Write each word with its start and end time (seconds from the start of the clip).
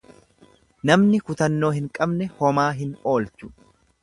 Namni 0.89 1.19
kutannoo 1.27 1.71
hin 1.75 1.91
qabne 1.99 2.31
homaa 2.41 2.69
hin 2.83 2.97
oolchu. 3.15 3.53